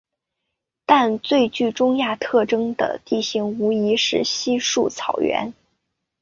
[0.83, 5.53] 但最具中亚特征的地形无疑是稀树草原。